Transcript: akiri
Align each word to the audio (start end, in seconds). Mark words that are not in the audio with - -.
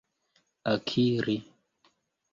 akiri 0.73 1.35